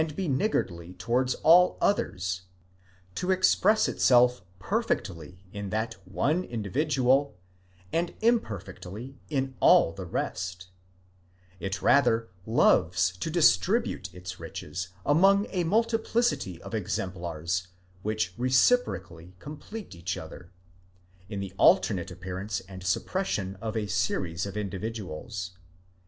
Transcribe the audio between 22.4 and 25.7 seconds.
and suppression of a series of individuals.